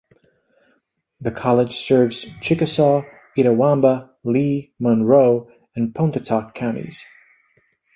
The 1.19 1.29
college 1.29 1.75
serves 1.77 2.25
Chickasaw, 2.41 3.03
Itawamba, 3.37 4.09
Lee, 4.23 4.73
Monroe, 4.79 5.47
and 5.75 5.93
Pontotoc 5.93 6.55
counties. 6.55 7.05